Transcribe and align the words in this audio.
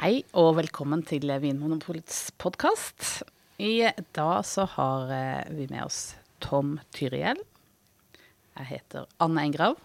Hei 0.00 0.22
og 0.40 0.54
velkommen 0.56 1.02
til 1.04 1.28
Vinmonopolets 1.42 2.30
podkast. 2.40 3.20
I 3.60 3.84
dag 4.16 4.46
så 4.48 4.64
har 4.78 5.10
eh, 5.12 5.50
vi 5.52 5.66
med 5.68 5.82
oss 5.84 6.14
Tom 6.40 6.78
Tyriell. 6.96 7.36
Jeg 8.56 8.68
heter 8.70 9.10
Anne 9.20 9.44
Engrav. 9.44 9.76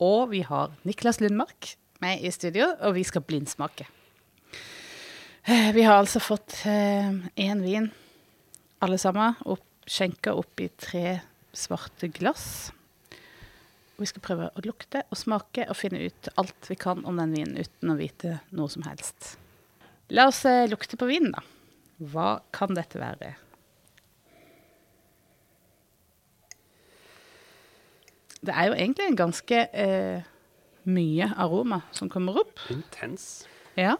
Og 0.00 0.30
vi 0.30 0.40
har 0.48 0.72
Niklas 0.88 1.20
Lundmark 1.20 1.74
med 2.00 2.24
i 2.24 2.32
studio, 2.32 2.70
og 2.80 2.96
vi 2.96 3.04
skal 3.04 3.26
blindsmake. 3.28 3.84
Eh, 5.44 5.68
Vi 5.76 5.84
har 5.84 5.98
altså 6.00 6.24
fått 6.24 6.62
én 6.64 7.60
vin, 7.60 7.90
alle 8.80 8.96
sammen, 8.96 9.36
opp, 9.44 9.68
skjenka 9.84 10.32
opp 10.32 10.64
i 10.64 10.70
tre 10.80 11.18
svarte 11.52 12.08
glass. 12.08 12.72
Vi 14.00 14.08
skal 14.08 14.24
prøve 14.24 14.48
å 14.48 14.64
lukte 14.64 15.04
og 15.12 15.20
smake 15.20 15.68
og 15.68 15.76
finne 15.76 16.08
ut 16.08 16.32
alt 16.40 16.72
vi 16.72 16.80
kan 16.80 17.04
om 17.04 17.20
den 17.20 17.36
vinen 17.36 17.60
uten 17.60 17.92
å 17.92 18.00
vite 18.00 18.38
noe 18.56 18.72
som 18.72 18.88
helst. 18.88 19.34
La 20.12 20.26
oss 20.28 20.42
eh, 20.48 20.66
lukte 20.68 20.98
på 21.00 21.08
vinen, 21.08 21.32
da. 21.32 21.42
Hva 22.12 22.26
kan 22.52 22.74
dette 22.76 22.98
være? 23.00 23.30
Det 28.42 28.54
er 28.58 28.68
jo 28.70 28.74
egentlig 28.74 29.06
en 29.06 29.18
ganske 29.20 29.58
eh, 29.70 30.24
mye 30.90 31.28
aroma 31.40 31.78
som 31.94 32.10
kommer 32.10 32.40
opp. 32.42 32.58
Intens. 32.74 33.44
Ja. 33.78 33.94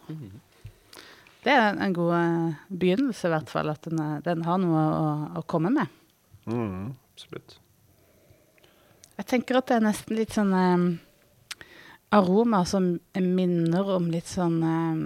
Det 1.42 1.52
er 1.52 1.68
en, 1.70 1.78
en 1.86 1.94
god 1.94 2.12
eh, 2.18 2.56
begynnelse, 2.68 3.28
i 3.28 3.32
hvert 3.36 3.52
fall. 3.52 3.70
At 3.70 3.86
den, 3.86 4.02
er- 4.02 4.24
den 4.26 4.42
har 4.46 4.58
noe 4.62 4.82
å, 4.82 5.12
å 5.38 5.44
komme 5.46 5.70
med. 5.74 5.94
Mm, 6.50 6.90
absolutt. 7.14 7.56
Jeg 9.20 9.28
tenker 9.30 9.60
at 9.60 9.70
det 9.70 9.78
er 9.78 9.86
nesten 9.86 10.18
litt 10.18 10.34
sånn 10.34 10.52
eh, 10.58 10.88
aroma 12.18 12.64
som 12.66 12.96
minner 13.14 13.94
om 13.94 14.10
litt 14.10 14.26
sånn 14.30 14.58
eh, 14.66 15.04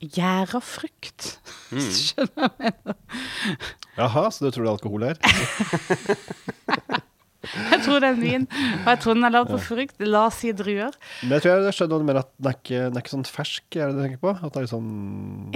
gjæra 0.00 0.62
frukt. 0.64 1.36
Mm. 1.70 1.84
Skjønner 1.94 2.26
du 2.26 2.40
hva 2.40 2.48
jeg 2.50 2.72
mener? 2.82 3.66
Jaha, 3.94 4.22
så 4.34 4.42
du 4.42 4.48
tror 4.50 4.64
det 4.64 4.70
er 4.70 4.72
alkohol 4.72 5.04
her? 5.06 5.20
Jeg 7.50 7.78
tror 7.86 8.02
det 8.02 8.08
er 8.10 8.18
vin, 8.20 8.42
og 8.84 8.88
jeg 8.90 8.98
tror 9.00 9.16
den 9.16 9.24
er 9.24 9.32
lagd 9.32 9.48
på 9.48 9.58
frukt. 9.64 10.02
La 10.04 10.26
oss 10.28 10.40
si 10.42 10.50
druer. 10.52 10.96
Men 11.22 11.38
jeg 11.38 11.44
tror 11.46 11.64
jeg 11.64 11.76
skjønner 11.78 12.02
mer 12.04 12.18
at 12.20 12.28
den 12.36 12.50
er 12.50 12.56
ikke, 12.58 12.80
den 12.82 12.98
er 12.98 13.04
ikke 13.04 13.14
sånn 13.14 13.24
fersk, 13.26 13.64
er 13.72 13.88
det 13.88 13.94
det 13.94 13.96
du 13.96 14.02
tenker 14.04 14.20
på? 14.26 14.34
At 14.36 14.52
det 14.52 14.60
er 14.60 14.68
sånn 14.70 14.90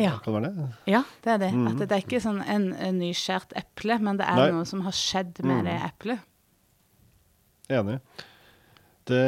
Ja. 0.01 0.15
Kan 0.25 0.33
det 0.33 0.37
være 0.39 0.53
det? 0.57 0.69
Ja, 0.95 1.03
det 1.27 1.35
er 1.35 1.43
det. 1.45 1.51
Mm. 1.53 1.67
At 1.71 1.83
det 1.83 1.99
er 1.99 2.07
ikke 2.07 2.23
sånn 2.25 2.41
en, 2.41 2.71
en 2.89 3.01
nyskjært 3.03 3.53
eple, 3.61 3.99
men 4.07 4.21
det 4.21 4.31
er 4.31 4.41
Nei. 4.41 4.49
noe 4.57 4.69
som 4.71 4.87
har 4.87 4.97
skjedd 4.97 5.43
med 5.45 5.61
mm. 5.61 5.69
det 5.69 5.77
eplet. 5.91 6.31
Enig. 7.75 7.99
Det, 9.05 9.25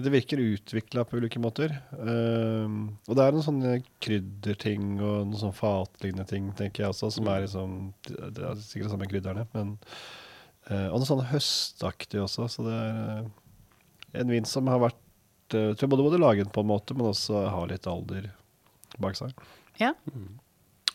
det 0.00 0.10
virker 0.14 0.40
utvikla 0.40 1.04
på 1.04 1.18
ulike 1.20 1.40
måter. 1.42 1.74
Ehm, 2.00 2.78
og 3.04 3.16
det 3.18 3.24
er 3.24 3.34
noen 3.34 3.44
sånne 3.44 3.74
krydderting 4.00 4.94
og 4.96 5.26
noen 5.28 5.36
sånne 5.42 5.58
fatlignende 5.58 6.24
ting, 6.30 6.46
tenker 6.56 6.86
jeg 6.86 6.94
også, 6.94 7.10
som 7.18 7.28
er 7.28 7.44
liksom 7.44 7.76
Det 8.08 8.40
er 8.40 8.62
sikkert 8.62 8.86
det 8.86 8.94
samme 8.94 9.10
krydderne, 9.10 9.44
men 9.52 9.74
uh, 10.70 10.88
Og 10.88 11.02
noe 11.02 11.10
sånn 11.10 11.26
høstaktig 11.34 12.22
også, 12.24 12.48
så 12.48 12.64
det 12.64 12.78
er 12.78 12.96
uh, 13.26 13.30
en 14.22 14.32
vin 14.32 14.48
som 14.48 14.72
har 14.72 14.80
vært 14.86 14.98
tror 15.50 15.68
Jeg 15.68 15.80
tror 15.82 15.92
både 15.92 16.06
lage 16.06 16.22
laget 16.22 16.52
på 16.54 16.64
en 16.64 16.70
måte, 16.70 16.96
men 16.96 17.10
også 17.10 17.44
har 17.50 17.68
litt 17.68 17.88
alder 17.90 18.30
bak 19.02 19.18
seg. 19.18 19.34
Ja. 19.80 19.92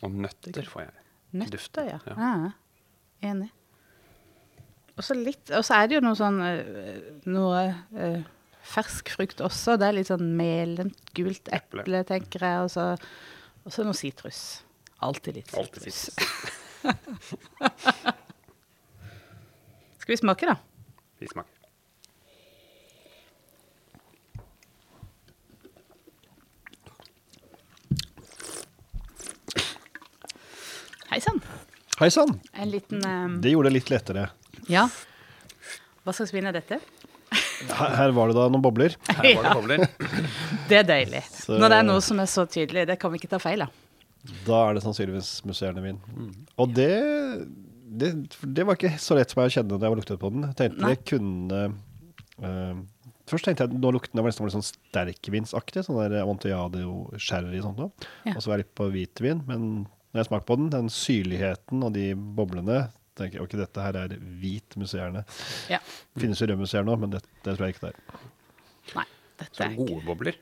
Og 0.02 0.18
nøtter 0.24 0.66
får 0.66 0.86
jeg. 0.86 1.04
Nøtter, 1.36 1.92
ja. 1.92 2.00
ja. 2.08 2.16
ja. 2.16 2.50
Enig. 3.30 3.50
Og 4.96 5.04
så 5.04 5.14
litt 5.18 5.50
Og 5.52 5.64
så 5.66 5.74
er 5.76 5.88
det 5.88 5.98
jo 5.98 6.04
noe 6.04 6.16
sånn 6.18 6.38
eh, 6.44 7.00
Noe 7.28 7.62
uh, 7.96 8.22
fersk 8.66 9.12
frukt 9.14 9.38
også. 9.44 9.76
Det 9.78 9.86
er 9.86 9.94
litt 9.94 10.08
sånn 10.08 10.26
melent, 10.34 10.98
gult 11.14 11.46
eple, 11.54 11.84
Eple. 11.84 12.00
tenker 12.08 12.42
jeg. 12.42 12.64
Og 12.64 12.70
så, 12.72 12.86
og 13.62 13.70
så 13.70 13.84
noe 13.86 13.94
sitrus. 13.94 14.40
Alltid 15.06 15.38
litt 15.38 15.52
sitrus. 15.54 16.10
Skal 20.02 20.10
vi 20.10 20.18
smake, 20.18 20.50
da? 20.50 20.56
Vi 21.22 21.30
smaker. 21.30 21.54
Hei 31.12 31.22
sann. 31.22 31.38
Hei 32.00 32.10
sann! 32.10 32.34
En 32.52 32.74
liten 32.74 32.98
eh, 33.06 33.38
Det 33.46 33.54
gjorde 33.54 33.70
det 33.70 33.78
litt 33.78 33.94
lettere. 33.94 34.26
Ja. 34.72 34.86
Hva 36.06 36.14
slags 36.14 36.32
vin 36.34 36.46
er 36.48 36.54
dette? 36.56 36.78
Her, 37.66 37.94
her 37.98 38.12
var 38.14 38.30
det 38.30 38.36
da 38.36 38.46
noen 38.52 38.62
bobler. 38.62 38.94
Her 39.08 39.30
var 39.38 39.46
det 39.48 39.54
bobler. 39.58 39.86
Det 40.70 40.76
er 40.80 40.86
deilig. 40.86 41.22
Så- 41.30 41.56
Når 41.60 41.70
det 41.72 41.76
er 41.80 41.86
noe 41.86 42.02
som 42.04 42.18
er 42.22 42.28
så 42.30 42.44
tydelig. 42.50 42.86
Det 42.90 42.98
kan 43.02 43.12
vi 43.12 43.20
ikke 43.20 43.30
ta 43.32 43.38
feil 43.42 43.62
av. 43.66 43.70
Da 44.46 44.58
er 44.68 44.74
det 44.76 44.82
sannsynligvis 44.82 45.30
musserende 45.46 45.82
vin. 45.84 45.98
Og 46.58 46.72
det, 46.74 46.90
det 47.86 48.10
Det 48.42 48.64
var 48.66 48.74
ikke 48.78 48.96
så 48.98 49.14
lett 49.18 49.30
for 49.32 49.42
meg 49.44 49.52
å 49.52 49.54
kjenne 49.56 49.78
da 49.78 49.86
jeg 49.90 49.98
luktet 50.00 50.18
på 50.22 50.30
den. 50.34 50.46
Jeg 50.50 50.58
tenkte 50.58 50.82
Nei. 50.82 50.90
det 50.94 51.04
kunne 51.12 51.60
uh, 52.42 52.84
Først 53.30 53.46
tenkte 53.48 53.64
jeg 53.66 53.72
at 53.72 53.78
nå 53.82 53.90
lukten 53.94 54.20
var 54.22 54.28
nesten 54.30 54.46
litt 54.46 54.54
sånn 54.54 54.66
sterkvinsaktig. 54.66 55.82
Sånn 55.86 55.98
der 55.98 56.20
Amontillado 56.22 57.08
sherry 57.18 57.58
og 57.58 57.64
sånt 57.70 57.80
noe. 57.82 58.08
Ja. 58.26 58.36
Og 58.36 58.42
så 58.44 58.50
var 58.52 58.58
jeg 58.60 58.66
litt 58.66 58.76
på 58.78 58.86
hvitvin. 58.92 59.40
Men 59.48 59.64
når 60.12 60.20
jeg 60.22 60.28
smakte 60.30 60.46
på 60.50 60.58
den, 60.60 60.68
den 60.74 60.90
syrligheten 60.94 61.82
og 61.86 61.94
de 61.96 62.10
boblene 62.14 62.84
tenker 63.16 63.38
jeg 63.38 63.46
ok, 63.46 63.56
dette 63.60 63.84
her 63.86 63.98
er 64.04 64.16
hvit 64.40 64.76
musserende. 64.80 65.24
Ja. 65.72 65.80
Finnes 66.20 66.40
jo 66.42 66.48
rødmuseer 66.50 66.86
nå, 66.86 66.96
men 67.00 67.14
det, 67.16 67.22
det 67.44 67.56
tror 67.56 67.66
jeg 67.68 67.76
ikke 67.76 67.88
det 67.88 67.94
er. 67.94 68.26
Nei. 68.96 69.06
Dette 69.36 69.52
Så 69.58 69.64
er 69.66 69.72
ikke 69.74 69.88
gode 69.90 70.04
bobler. 70.06 70.38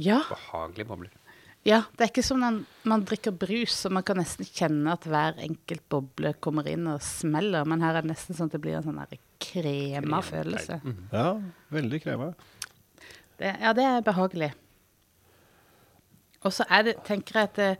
Ja. 0.00 0.22
Behagelige 0.30 0.88
bobler. 0.88 1.18
Ja, 1.62 1.84
det 1.94 2.02
er 2.02 2.10
ikke 2.10 2.24
som 2.26 2.40
når 2.42 2.56
man 2.90 3.04
drikker 3.06 3.34
brus, 3.38 3.76
og 3.86 3.92
man 3.94 4.02
kan 4.06 4.18
nesten 4.18 4.48
kjenne 4.48 4.96
at 4.96 5.04
hver 5.06 5.36
enkelt 5.44 5.84
boble 5.92 6.32
kommer 6.42 6.66
inn 6.66 6.88
og 6.90 7.04
smeller, 7.06 7.68
men 7.70 7.84
her 7.84 8.00
er 8.00 8.02
det 8.02 8.10
nesten 8.10 8.34
sånn 8.34 8.50
at 8.50 8.56
det 8.56 8.62
blir 8.64 8.80
en 8.80 8.86
sånn 8.88 8.98
der 8.98 9.20
krema 9.42 10.18
følelse. 10.26 10.80
Mhm. 10.82 11.04
Ja, 11.12 11.28
veldig 11.70 12.02
krema. 12.02 12.32
Det, 13.38 13.54
ja, 13.62 13.72
det 13.78 13.86
er 13.86 14.02
behagelig. 14.06 14.50
Og 16.42 16.54
så 16.54 16.66
er 16.70 16.86
det, 16.88 16.96
tenker 17.06 17.38
jeg 17.38 17.50
at 17.50 17.58
det, 17.58 17.70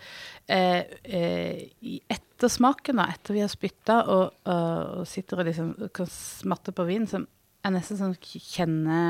eh, 0.55 0.97
eh, 1.05 1.63
i 1.83 1.99
ettersmaken, 2.11 3.01
da, 3.01 3.09
etter 3.11 3.37
vi 3.37 3.43
har 3.43 3.51
spytta 3.51 4.03
og, 4.07 4.43
og, 4.47 4.99
og 5.03 5.07
sitter 5.11 5.43
og 5.43 5.49
liksom 5.51 5.73
kan 5.95 6.11
smatte 6.11 6.75
på 6.77 6.87
vinen, 6.89 7.09
så 7.11 7.23
er 7.63 7.75
nesten 7.75 8.01
sånn 8.01 8.19
kjenne 8.23 9.01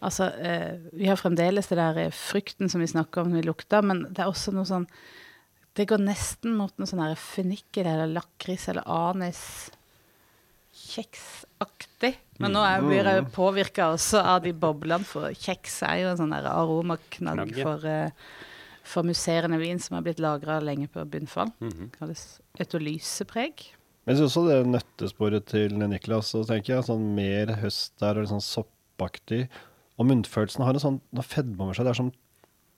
Altså, 0.00 0.30
eh, 0.40 0.78
vi 0.96 1.10
har 1.10 1.18
fremdeles 1.20 1.66
det 1.68 1.76
der 1.76 2.14
frykten 2.16 2.70
som 2.72 2.80
vi 2.80 2.88
snakker 2.88 3.20
om 3.20 3.34
når 3.34 3.42
vi 3.42 3.48
lukter, 3.50 3.84
men 3.84 4.06
det 4.08 4.22
er 4.22 4.30
også 4.30 4.54
noe 4.56 4.64
sånn 4.64 4.86
Det 5.76 5.84
går 5.86 6.00
nesten 6.02 6.56
mot 6.56 6.72
noe 6.80 6.88
sånn 6.88 7.02
fennikel 7.20 7.86
eller 7.86 8.08
lakris 8.10 8.64
eller 8.72 8.88
anis. 8.90 9.68
Kjeksaktig. 10.80 12.14
Men 12.40 12.54
nå 12.56 12.62
blir 12.86 13.04
jeg 13.04 13.26
påvirka 13.34 13.90
også 13.94 14.22
av 14.24 14.40
de 14.44 14.52
boblene, 14.56 15.04
for 15.06 15.34
kjeks 15.36 15.82
er 15.86 15.98
jo 16.02 16.12
en 16.12 16.20
sånn 16.22 16.32
aromaknagg 16.38 17.52
for, 17.60 17.84
eh, 17.86 18.10
for 18.82 19.06
musserende 19.06 19.58
vin 19.60 19.78
som 19.78 19.98
har 19.98 20.06
blitt 20.06 20.22
lagra 20.22 20.60
lenge 20.64 20.88
på 20.88 21.04
bunnfall. 21.04 21.52
Det 21.60 21.92
Kalles 21.98 22.40
autolysepreg. 22.58 23.66
Men 24.06 24.16
jeg 24.16 24.22
syns 24.22 24.36
også 24.36 24.46
det 24.48 24.72
nøttesporet 24.72 25.44
til 25.52 25.76
Niklas, 25.78 26.32
så 26.32 26.46
tenker 26.48 26.78
jeg 26.78 26.88
sånn 26.88 27.14
mer 27.14 27.52
høst 27.60 27.92
der 28.00 28.16
og 28.16 28.24
litt 28.24 28.32
sånn 28.32 28.42
soppaktig. 28.42 29.48
Og 30.00 30.08
munnfølelsen 30.08 30.64
har 30.64 30.72
en 30.74 30.80
sånn 30.80 31.00
noe 31.12 31.22
fedme 31.26 31.60
over 31.60 31.76
seg. 31.76 31.84
Det 31.84 31.92
er 31.92 32.00
som 32.00 32.12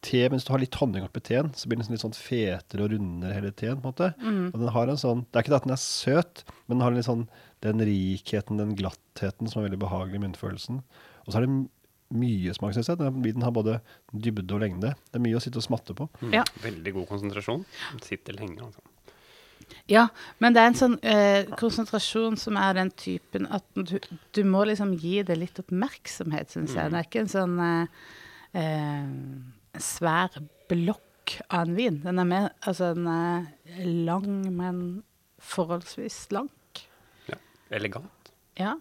te, 0.02 0.22
men 0.26 0.36
hvis 0.36 0.46
du 0.48 0.52
har 0.54 0.62
litt 0.62 0.78
honning 0.80 1.04
oppi 1.06 1.22
teen, 1.24 1.52
så 1.56 1.68
blir 1.70 1.78
den 1.80 1.94
litt 1.94 2.02
sånn 2.02 2.16
fetere 2.16 2.86
og 2.86 2.94
rundere 2.94 3.36
hele 3.36 3.52
teen, 3.54 3.78
på 3.78 3.86
en 3.86 3.92
måte. 3.92 4.08
Og 4.50 4.58
den 4.58 4.72
har 4.74 4.90
en 4.90 5.00
sånn, 5.00 5.22
det 5.28 5.38
er 5.38 5.46
ikke 5.46 5.54
det 5.54 5.60
at 5.60 5.68
den 5.68 5.76
er 5.76 5.82
søt, 5.84 6.42
men 6.66 6.76
den 6.76 6.84
har 6.86 6.96
litt 6.96 7.08
sånn 7.08 7.28
den 7.62 7.84
rikheten, 7.86 8.58
den 8.58 8.74
glattheten 8.78 9.50
som 9.50 9.60
er 9.62 9.68
veldig 9.68 9.82
behagelig 9.84 10.18
i 10.18 10.24
munnfølelsen. 10.24 10.82
Og 11.22 11.30
så 11.30 11.38
er 11.38 11.46
det 11.46 11.54
mye 12.12 12.54
smak, 12.56 12.74
synes 12.76 12.90
jeg. 12.90 13.00
Den 13.00 13.44
har 13.46 13.54
både 13.54 13.78
dybde 14.12 14.56
og 14.56 14.64
lengde. 14.64 14.94
Det 15.08 15.20
er 15.20 15.24
mye 15.24 15.38
å 15.38 15.42
sitte 15.42 15.60
og 15.62 15.66
smatte 15.66 15.96
på. 15.96 16.08
Mm. 16.20 16.34
Ja. 16.40 16.46
Veldig 16.64 16.96
god 16.98 17.08
konsentrasjon. 17.12 17.62
Sitter 18.04 18.36
lenge, 18.38 18.66
altså. 18.66 18.82
Ja, 19.88 20.08
men 20.42 20.54
det 20.54 20.62
er 20.62 20.70
en 20.70 20.78
sånn 20.78 20.98
eh, 21.06 21.48
konsentrasjon 21.58 22.36
som 22.40 22.58
er 22.60 22.76
den 22.76 22.90
typen 22.98 23.46
at 23.50 23.64
du, 23.74 23.96
du 24.36 24.42
må 24.44 24.66
liksom 24.68 24.92
gi 25.00 25.22
det 25.26 25.38
litt 25.38 25.58
oppmerksomhet, 25.62 26.52
syns 26.52 26.76
jeg. 26.76 26.92
Det 26.92 27.00
er 27.00 27.08
ikke 27.08 27.22
en 27.24 27.32
sånn 27.32 27.56
eh, 27.64 28.04
eh, 28.60 29.08
svær 29.80 30.34
blokk 30.70 31.36
av 31.48 31.68
en 31.68 31.76
vin. 31.78 32.00
Den 32.04 32.18
er 32.20 32.28
med, 32.28 32.48
altså 32.66 32.92
den 32.96 33.06
er 33.08 33.84
lang, 34.08 34.30
men 34.56 34.80
forholdsvis 35.42 36.26
slank. 36.28 36.84
Ja. 37.30 37.38
Elegant. 37.74 38.32
Ja. 38.58 38.76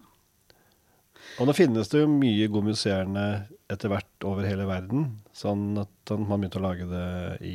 Og 1.38 1.46
nå 1.48 1.54
finnes 1.56 1.88
det 1.92 2.02
jo 2.02 2.10
mye 2.10 2.48
god 2.50 2.66
musserende 2.66 3.24
etter 3.72 3.88
hvert 3.88 4.26
over 4.28 4.44
hele 4.44 4.66
verden. 4.68 5.06
Sånn 5.32 5.78
at 5.80 6.12
man 6.18 6.42
begynte 6.42 6.60
å 6.60 6.64
lage 6.66 6.88
det 6.90 7.06
i 7.46 7.54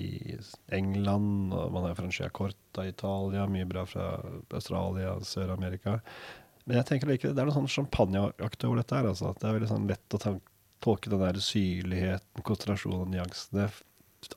England, 0.74 1.51
og 1.54 1.74
man 1.75 1.86
har 1.90 1.98
Franciacorta 2.00 2.88
i 2.88 2.94
Italia, 2.94 3.45
mye 3.51 3.68
bra 3.69 3.83
fra 3.86 4.07
Australia, 4.56 5.18
Sør-Amerika. 5.22 6.00
Men 6.66 6.80
jeg 6.80 6.88
tenker 6.90 7.12
likevel, 7.12 7.36
det 7.38 7.44
er 7.44 7.50
noe 7.51 7.56
sånn 7.56 7.69
champagneaktig 7.72 8.68
over 8.68 8.81
dette 8.81 8.98
her. 8.98 9.12
Altså. 9.12 9.36
Det 9.38 9.45
er 9.48 9.60
veldig 9.60 9.69
sånn 9.69 9.86
lett 9.92 10.16
å 10.18 10.22
tan- 10.24 10.42
tolke 10.84 11.10
den 11.12 11.22
der 11.24 11.40
syrligheten, 11.42 12.44
konsentrasjonen, 12.46 13.12
nyansene 13.16 13.70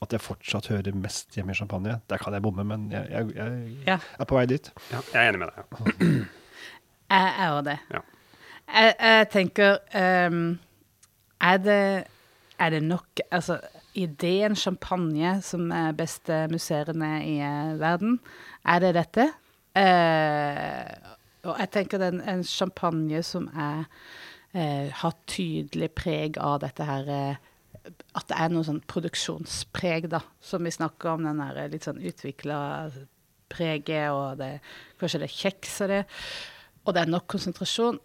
at 0.05 0.13
jeg 0.13 0.21
fortsatt 0.23 0.69
hører 0.71 0.95
mest 0.95 1.35
hjemme 1.35 1.55
i 1.55 1.57
champagne. 1.59 1.97
Der 2.11 2.21
kan 2.21 2.35
jeg 2.37 2.43
bomme, 2.45 2.63
men 2.69 2.91
jeg, 2.93 3.09
jeg, 3.11 3.31
jeg 3.35 3.77
Ja. 3.89 3.97
er 4.21 4.29
på 4.29 4.37
vei 4.37 4.45
dit. 4.47 4.69
Ja, 4.93 5.01
jeg 5.13 5.25
er 5.25 5.29
enig 5.33 5.41
med 5.41 5.49
deg. 5.51 5.65
Ja. 5.65 6.25
Jeg 7.11 7.31
er 7.43 7.53
òg 7.57 7.65
det. 7.67 7.79
Ja. 7.91 8.01
Jeg, 8.71 8.93
jeg 9.01 9.29
tenker 9.33 9.79
um, 10.31 10.59
er, 11.43 11.57
det, 11.59 11.79
er 12.63 12.71
det 12.71 12.83
nok 12.87 13.23
Altså, 13.33 13.57
ideen 13.99 14.55
champagne 14.55 15.33
som 15.43 15.73
er 15.75 15.97
beste 15.99 16.45
musserende 16.53 17.09
i 17.27 17.41
eh, 17.43 17.73
verden, 17.81 18.21
er 18.63 18.79
det 18.85 18.93
dette? 18.95 19.27
Uh, 19.75 21.11
og 21.51 21.59
jeg 21.65 21.71
tenker 21.75 21.99
det 21.99 22.13
er 22.13 22.15
en, 22.21 22.23
en 22.37 22.45
champagne 22.47 23.23
som 23.27 23.49
er 23.59 23.89
eh, 24.56 24.91
har 25.02 25.17
tydelig 25.31 25.91
preg 25.99 26.38
av 26.43 26.61
dette 26.64 26.87
her 26.87 27.11
eh, 27.14 27.47
At 28.19 28.29
det 28.29 28.37
er 28.37 28.52
noe 28.52 28.67
sånn 28.67 28.82
produksjonspreg, 28.91 30.11
da, 30.12 30.20
som 30.44 30.67
vi 30.67 30.73
snakker 30.75 31.14
om. 31.14 31.25
Den 31.25 31.41
der 31.41 31.70
litt 31.73 31.87
sånn 31.87 32.02
utvikla 32.02 32.58
preget, 33.50 34.11
og 34.12 34.38
det, 34.38 34.58
kanskje 35.00 35.23
det 35.23 35.31
er 35.31 35.38
kjeks 35.38 35.81
og 35.85 35.93
det. 35.93 36.00
Og 36.85 36.94
det 36.94 37.02
er 37.02 37.12
nok 37.12 37.26
konsentrasjon. 37.31 37.99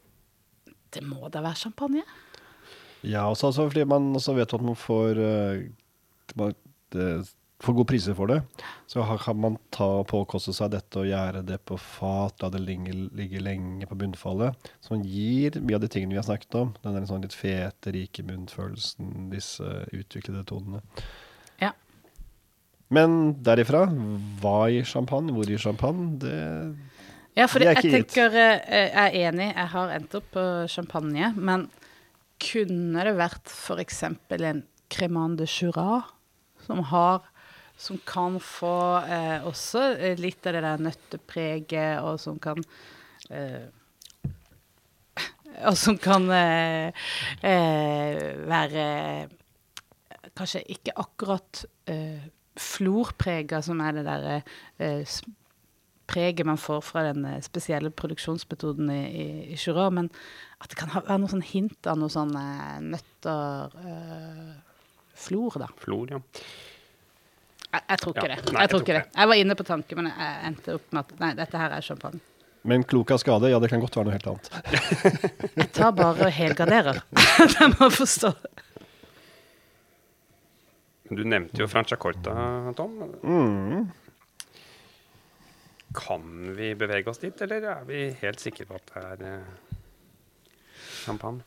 Det 0.95 1.03
må 1.03 1.27
da 1.31 1.43
være 1.43 1.59
champagne? 1.65 2.05
Ja, 3.05 3.27
også, 3.29 3.51
altså, 3.51 3.67
fordi 3.69 3.83
man 3.85 4.15
også 4.15 4.33
vet 4.37 4.53
at 4.55 4.63
man 4.65 4.77
får, 4.79 5.19
uh, 5.19 6.47
det, 6.95 7.09
får 7.63 7.73
gode 7.73 7.87
priser 7.87 8.15
for 8.17 8.29
det. 8.29 8.41
Så 8.87 9.03
kan 9.21 9.37
man 9.39 9.57
ta 9.73 9.87
og 10.01 10.07
påkoste 10.09 10.53
seg 10.55 10.73
dette 10.73 11.01
og 11.01 11.07
gjøre 11.07 11.43
det 11.47 11.59
på 11.67 11.77
fat, 11.79 12.37
la 12.43 12.49
det 12.53 12.61
ligge, 12.63 13.41
lenge 13.43 13.87
på 13.87 13.97
bunnfallet. 13.99 14.69
Som 14.83 15.03
gir 15.05 15.59
mye 15.61 15.77
av 15.77 15.85
de 15.85 15.91
tingene 15.91 16.15
vi 16.15 16.19
har 16.21 16.27
snakket 16.27 16.57
om. 16.59 16.73
Den 16.83 16.97
der 16.97 17.07
sånn 17.09 17.23
litt 17.25 17.37
fete, 17.37 17.93
rike 17.95 18.25
munnfølelsen, 18.27 19.29
disse 19.31 19.85
utviklede 19.95 20.43
tonene. 20.49 20.83
Ja. 21.63 21.71
Men 22.93 23.37
derifra, 23.45 23.85
hva 24.43 24.59
i 24.71 24.83
champagne, 24.87 25.33
hvor 25.35 25.49
i 25.49 25.61
champagne, 25.61 26.15
det 26.21 26.37
Ja, 27.35 27.49
for 27.51 27.59
jeg 27.59 27.81
tenker 27.83 28.31
eh, 28.31 28.61
Jeg 28.63 28.91
er 28.95 29.15
enig, 29.27 29.49
jeg 29.49 29.71
har 29.73 29.89
endt 29.91 30.13
opp 30.15 30.29
på 30.31 30.43
champagne, 30.71 31.33
men 31.35 31.65
kunne 32.39 33.03
det 33.07 33.15
vært 33.17 33.51
f.eks. 33.51 34.03
en 34.07 34.61
Cremant 34.91 35.39
de 35.39 35.47
Jura, 35.49 36.03
som 36.63 36.83
har 36.91 37.23
Som 37.77 37.99
kan 38.07 38.39
få 38.39 38.75
eh, 39.03 39.45
også 39.47 39.87
eh, 39.99 40.19
litt 40.19 40.45
av 40.47 40.55
det 40.55 40.63
der 40.65 40.83
nøttepreget, 40.85 42.03
og 42.03 42.19
som 42.23 42.39
kan 42.39 42.61
eh, 43.29 43.65
Og 45.69 45.77
som 45.79 45.97
kan 45.99 46.29
eh, 46.35 47.07
eh, 47.43 48.21
være 48.47 48.85
Kanskje 50.35 50.65
ikke 50.73 50.95
akkurat 50.99 51.63
eh, 51.87 52.25
florprega, 52.59 53.61
som 53.63 53.79
er 53.83 53.95
det 53.95 54.05
derre 54.07 54.37
eh, 54.83 55.15
preget 56.07 56.45
man 56.45 56.59
får 56.59 56.81
fra 56.85 57.05
den 57.07 57.25
spesielle 57.43 57.91
produksjonsmetoden 57.91 58.91
i, 58.93 59.55
i, 59.55 59.57
men 59.95 60.09
at 60.61 60.69
det 60.69 60.77
kan 60.79 60.91
ha, 60.93 61.01
være 61.07 61.21
noe 61.23 61.31
sånn 61.31 61.45
hint 61.45 61.89
av 61.89 61.99
noen 61.99 62.13
sånne 62.13 62.45
nøtter 62.91 63.79
eh, 63.81 64.53
Flor, 65.15 65.55
da. 65.55 65.69
Flor, 65.79 66.09
ja. 66.11 66.19
Jeg, 67.75 67.83
jeg 67.91 68.01
tror 68.01 68.13
ikke 68.15 68.27
Ja, 68.29 68.35
det. 68.39 68.53
nei, 68.55 68.61
jeg 68.65 68.71
tror 68.71 68.83
ikke 68.85 68.95
det. 68.95 69.03
Jeg 69.19 69.29
var 69.31 69.41
inne 69.41 69.55
på 69.59 69.65
tanken, 69.67 69.99
men 69.99 70.07
jeg 70.11 70.35
endte 70.49 70.75
opp 70.79 70.93
med 70.95 71.01
at 71.03 71.19
nei, 71.25 71.31
dette 71.41 71.59
her 71.59 71.75
er 71.75 71.85
champagne. 71.85 72.21
Men 72.65 72.81
klok 72.89 73.11
av 73.13 73.19
skade, 73.21 73.49
ja, 73.51 73.59
det 73.61 73.69
kan 73.69 73.81
godt 73.83 73.97
være 73.99 74.07
noe 74.07 74.15
helt 74.15 74.29
annet. 74.31 74.47
Jeg 75.61 75.67
tar 75.75 75.91
bare 75.93 76.25
og 76.25 76.31
helgarderer. 76.33 76.97
jeg 77.59 77.67
må 77.75 77.89
forstå. 77.93 78.31
Du 81.11 81.21
nevnte 81.21 81.61
jo 81.61 81.67
Franciacorta, 81.69 82.33
Tom. 82.79 82.95
Mm. 83.21 83.83
Kan 85.95 86.55
vi 86.57 86.71
bevege 86.75 87.11
oss 87.13 87.21
dit, 87.21 87.37
eller 87.45 87.67
er 87.75 87.83
vi 87.87 88.07
helt 88.23 88.41
sikre 88.41 88.65
på 88.71 88.79
at 88.79 88.89
det 88.95 89.29
er 89.29 89.35
eh, 89.35 89.77
champagne? 91.05 91.45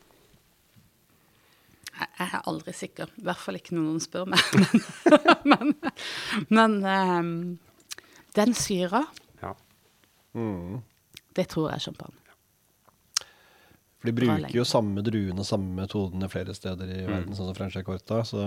Jeg, 2.19 2.27
er 2.35 2.45
aldri 2.51 2.73
sikker. 2.75 3.09
I 3.17 3.25
hvert 3.29 3.39
fall 3.39 3.55
ikke 3.55 3.75
når 3.77 3.85
noen 3.87 4.01
spør 4.03 4.25
meg. 4.27 4.43
men 5.51 5.73
men 6.51 6.77
um, 6.83 7.29
den 8.35 8.53
syra, 8.59 9.05
Ja. 9.41 9.53
Mm. 10.37 10.81
det 11.35 11.47
tror 11.49 11.69
jeg 11.69 11.79
er 11.79 11.85
champagne. 11.87 12.15
For 13.99 14.07
de 14.07 14.13
bruker 14.15 14.53
jo 14.55 14.63
samme 14.67 15.01
druene, 15.03 15.43
samme 15.47 15.73
metodene 15.81 16.29
flere 16.31 16.53
steder 16.55 16.87
i 16.87 16.99
Mm. 17.03 17.09
verden, 17.11 17.35
sånn 17.35 17.49
som 17.49 17.55
Franciacorta, 17.57 18.21
så 18.27 18.43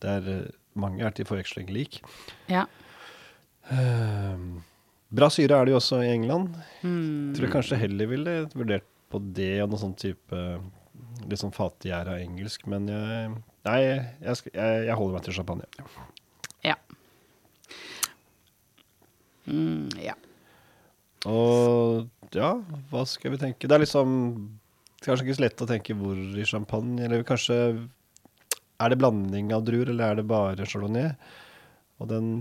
det 0.00 0.08
er 0.14 0.28
eh, 0.32 0.44
mange 0.78 1.02
er 1.04 1.10
til 1.16 1.26
forveksling 1.28 1.68
lik. 1.74 1.98
Ja. 2.48 2.62
Ehm, 3.72 4.62
bra 5.12 5.28
syre 5.32 5.58
er 5.58 5.66
det 5.68 5.74
jo 5.74 5.80
også 5.80 5.98
i 6.04 6.12
England. 6.14 6.54
Mm. 6.84 7.34
Tror 7.36 7.44
jeg 7.48 7.52
kanskje 7.56 7.80
heller 7.82 8.08
ville 8.10 8.36
vurdert 8.54 8.86
på 9.12 9.20
det 9.34 9.50
og 9.64 9.70
noen 9.72 9.82
sånn 9.82 9.96
type 9.98 10.40
litt 11.28 11.42
sånn 11.42 11.54
fattiggjæra 11.54 12.18
engelsk, 12.24 12.66
men 12.70 12.88
jeg, 12.90 13.32
nei, 13.68 13.80
jeg, 13.84 14.38
jeg, 14.52 14.86
jeg 14.88 14.96
holder 14.98 15.18
meg 15.18 15.26
til 15.26 15.36
champagne. 15.36 15.68
Ja. 16.66 16.76
Mm, 19.48 19.88
ja. 20.02 20.16
Og 21.28 22.08
ja, 22.36 22.54
hva 22.90 23.04
skal 23.08 23.34
vi 23.34 23.40
tenke? 23.40 23.68
Det 23.68 23.76
er 23.76 23.82
liksom 23.82 24.10
kanskje 25.04 25.26
ikke 25.26 25.38
så 25.38 25.44
lett 25.44 25.62
å 25.64 25.68
tenke 25.70 25.96
hvor 25.96 26.18
i 26.18 26.46
champagne, 26.48 27.06
eller 27.06 27.26
kanskje 27.26 27.58
er 28.78 28.92
det 28.92 28.98
blanding 29.00 29.50
av 29.54 29.64
druer, 29.66 29.90
eller 29.90 30.12
er 30.12 30.20
det 30.20 30.28
bare 30.30 30.66
chardonnay? 30.68 31.12
Og 31.98 32.10
den 32.12 32.32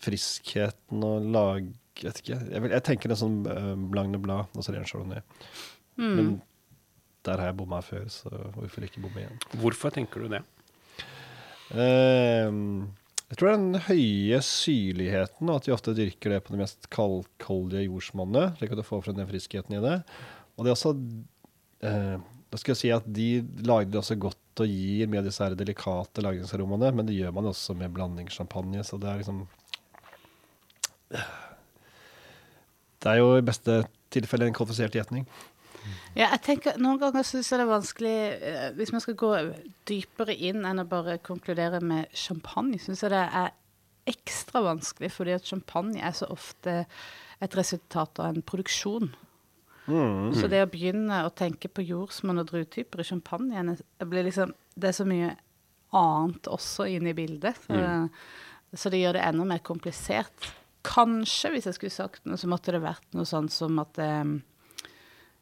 friskheten 0.00 1.04
og 1.06 1.26
lag... 1.34 1.66
Jeg 2.00 2.06
vet 2.06 2.20
ikke. 2.22 2.36
Jeg, 2.48 2.62
vil, 2.64 2.72
jeg 2.72 2.84
tenker 2.86 3.12
en 3.12 3.18
sånn 3.20 3.40
uh, 3.44 3.74
blanc 3.92 4.14
de 4.14 4.20
blanc, 4.22 4.54
og 4.56 4.64
så 4.64 4.72
ren 4.72 4.86
chardonnay. 4.88 5.20
Mm. 6.00 6.14
Men 6.14 6.30
der 7.26 7.40
har 7.40 7.50
jeg 7.50 7.58
bomma 7.58 7.82
før, 7.84 8.06
så 8.12 8.30
hvorfor 8.54 8.86
ikke 8.86 9.02
bomme 9.04 9.22
igjen? 9.22 9.42
Hvorfor 9.60 9.92
tenker 9.94 10.24
du 10.24 10.32
det? 10.32 10.40
Ehm, 11.76 12.88
jeg 13.30 13.38
tror 13.38 13.46
det 13.46 13.52
er 13.52 13.60
den 13.62 13.84
høye 13.86 14.40
syrligheten, 14.42 15.50
og 15.50 15.60
at 15.60 15.68
de 15.68 15.74
ofte 15.74 15.94
dyrker 15.94 16.34
det 16.34 16.40
på 16.46 16.54
det 16.54 16.62
mest 16.62 16.88
kaldkoldige 16.90 17.86
jordsmonnet, 17.86 18.56
slik 18.58 18.74
at 18.74 18.80
du 18.80 18.86
får 18.86 19.04
frem 19.04 19.20
den 19.20 19.28
friskheten 19.28 19.76
i 19.76 19.82
det. 19.84 19.96
Og 20.56 20.64
det 20.64 20.72
er 20.72 20.76
også 20.76 20.94
eh, 21.86 22.16
Da 22.50 22.58
skal 22.58 22.74
jeg 22.74 22.80
si 22.80 22.90
at 22.90 23.06
de 23.06 23.28
lagde 23.62 23.92
det 23.92 24.00
også 24.00 24.18
godt 24.18 24.64
og 24.64 24.68
gir 24.68 25.06
av 25.16 25.24
disse 25.24 25.44
her 25.44 25.54
delikate 25.56 26.24
lagringsaromaene, 26.24 26.90
men 26.96 27.06
det 27.06 27.14
gjør 27.16 27.36
man 27.36 27.52
også 27.52 27.76
med 27.78 27.94
blandingssjampanje, 27.94 28.82
så 28.84 28.98
det 29.00 29.08
er 29.08 29.22
liksom 29.22 29.46
Det 33.00 33.08
er 33.08 33.22
jo 33.22 33.30
i 33.38 33.46
beste 33.46 33.78
tilfelle 34.12 34.50
en 34.50 34.56
kvalifisert 34.56 34.98
gjetning. 34.98 35.24
Ja, 36.16 36.26
jeg 36.32 36.42
tenker, 36.46 36.78
Noen 36.82 37.00
ganger 37.00 37.24
syns 37.26 37.50
jeg 37.50 37.60
det 37.60 37.64
er 37.64 37.70
vanskelig 37.70 38.14
eh, 38.34 38.66
Hvis 38.78 38.90
man 38.94 39.02
skal 39.04 39.16
gå 39.18 39.30
dypere 39.88 40.34
inn 40.34 40.64
enn 40.66 40.82
å 40.82 40.86
bare 40.88 41.20
konkludere 41.22 41.80
med 41.84 42.10
champagne, 42.16 42.80
syns 42.82 43.04
jeg 43.04 43.14
det 43.14 43.24
er 43.42 43.52
ekstra 44.10 44.62
vanskelig, 44.64 45.10
fordi 45.14 45.34
at 45.36 45.46
champagne 45.46 46.00
er 46.02 46.14
så 46.16 46.28
ofte 46.32 46.82
et 47.40 47.56
resultat 47.56 48.18
av 48.20 48.34
en 48.34 48.44
produksjon. 48.44 49.10
Mm. 49.90 50.32
Så 50.36 50.48
det 50.50 50.62
å 50.64 50.70
begynne 50.70 51.22
å 51.24 51.32
tenke 51.34 51.70
på 51.72 51.84
jordsmonn 51.84 52.42
og 52.42 52.50
druetyper 52.50 53.02
i 53.02 53.06
champagne 53.06 53.62
liksom, 53.72 54.52
Det 54.76 54.90
er 54.90 54.96
så 54.96 55.06
mye 55.08 55.32
annet 55.96 56.46
også 56.46 56.86
inne 56.90 57.10
i 57.10 57.16
bildet. 57.16 57.58
Så, 57.66 57.80
så 58.78 58.92
det 58.92 59.00
gjør 59.02 59.18
det 59.18 59.24
enda 59.26 59.46
mer 59.48 59.62
komplisert. 59.66 60.52
Kanskje, 60.86 61.50
hvis 61.54 61.66
jeg 61.66 61.76
skulle 61.76 61.96
sagt 61.96 62.28
noe, 62.28 62.38
så 62.40 62.48
måtte 62.48 62.72
det 62.76 62.84
vært 62.84 63.08
noe 63.16 63.26
sånn 63.28 63.50
som 63.52 63.80
at 63.82 63.98
eh, 64.00 64.36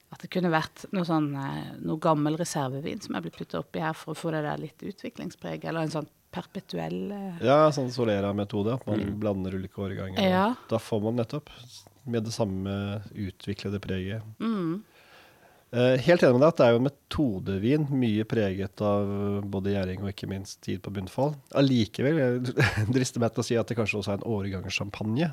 at 0.08 0.22
det 0.24 0.30
kunne 0.32 0.50
vært 0.52 0.86
noe 0.96 1.04
sånn 1.04 1.32
eh, 1.36 1.72
noe 1.84 2.00
gammel 2.00 2.38
reservevin 2.40 3.02
som 3.04 3.16
er 3.18 3.24
blitt 3.26 3.36
putta 3.36 3.60
oppi 3.60 3.82
her 3.84 3.96
for 3.96 4.14
å 4.14 4.18
få 4.18 4.32
det 4.32 4.44
der 4.46 4.62
litt 4.62 4.80
utviklingspreg, 4.80 5.66
eller 5.68 5.84
en 5.84 5.92
sånn 5.92 6.08
perpetuell 6.32 7.12
eh, 7.12 7.42
Ja, 7.44 7.68
sånn 7.74 7.90
Solera-metode, 7.92 8.78
at 8.78 8.86
man 8.88 9.18
blander 9.20 9.56
ulike 9.58 9.82
årganger. 9.84 10.20
Ja. 10.24 10.46
Da 10.70 10.80
får 10.80 11.02
man 11.04 11.20
nettopp 11.20 11.52
med 12.08 12.24
det 12.24 12.32
samme 12.32 13.02
utviklede 13.12 13.80
preget. 13.84 14.24
mm, 14.40 14.78
helt 15.70 16.22
enig 16.24 16.38
med 16.38 16.40
deg 16.40 16.48
at 16.48 16.60
det 16.60 16.66
er 16.66 16.74
jo 16.74 16.80
metodevin, 16.80 17.82
mye 18.00 18.24
preget 18.28 18.80
av 18.84 19.10
både 19.52 19.74
gjæring 19.74 20.00
og 20.00 20.10
ikke 20.14 20.28
minst 20.30 20.62
tid 20.64 20.80
på 20.84 20.92
bunnfall. 20.96 21.34
Allikevel 21.60 22.20
jeg 22.22 22.56
drister 22.96 23.20
meg 23.20 23.34
til 23.34 23.44
å 23.44 23.46
si 23.50 23.58
at 23.60 23.68
det 23.68 23.76
kanskje 23.76 24.00
også 24.00 24.14
er 24.14 24.22
en 24.22 24.28
årgangssjampanje, 24.32 25.28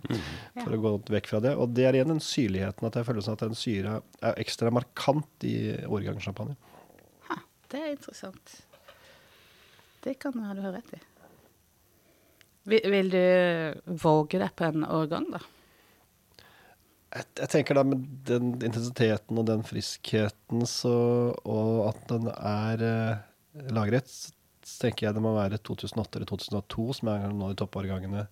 for 0.60 0.76
å 0.76 0.82
gå 0.84 0.94
vekk 1.16 1.32
fra 1.32 1.42
det. 1.46 1.56
Og 1.56 1.72
det 1.78 1.88
er 1.88 2.00
igjen 2.00 2.12
den 2.12 2.24
syrligheten, 2.24 2.90
at 2.90 3.00
jeg 3.00 3.08
føler 3.08 3.24
sånn 3.24 3.40
at 3.40 3.48
den 3.48 3.60
syra 3.60 3.98
er 4.20 4.44
ekstra 4.44 4.74
markant 4.76 5.48
i 5.48 5.56
årgangssjampanje. 5.88 6.60
ha, 7.30 7.40
Det 7.72 7.80
er 7.82 7.96
interessant. 7.96 8.58
Det 10.04 10.20
kan 10.20 10.36
du 10.36 10.44
ha 10.44 10.76
rett 10.76 10.98
i. 11.00 11.04
Vil, 12.66 12.82
vil 12.92 13.12
du 13.14 13.96
våge 14.04 14.42
deg 14.42 14.52
på 14.58 14.68
en 14.68 14.84
årgang, 14.84 15.32
da? 15.32 15.40
Jeg, 17.16 17.28
jeg 17.40 17.52
tenker 17.54 17.78
da 17.78 17.86
med 17.88 18.02
den 18.28 18.56
intensiteten 18.60 19.40
og 19.40 19.48
den 19.48 19.64
friskheten 19.68 20.66
så, 20.68 20.96
og 21.48 21.86
at 21.90 22.02
den 22.12 22.28
er 22.36 22.84
eh, 22.84 23.70
lagret, 23.72 24.12
så 24.12 24.82
tenker 24.82 25.08
jeg 25.08 25.16
det 25.16 25.24
må 25.24 25.36
være 25.36 25.62
2008 25.64 26.20
eller 26.20 26.30
2002 26.32 26.88
som 27.00 27.12
er 27.14 27.28
nå 27.32 27.52
de 27.52 27.60
toppårgangene 27.62 28.26